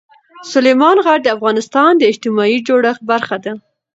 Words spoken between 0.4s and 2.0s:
سلیمان غر د افغانستان